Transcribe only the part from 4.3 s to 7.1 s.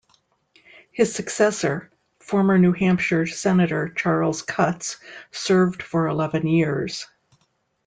Cutts, served for eleven years.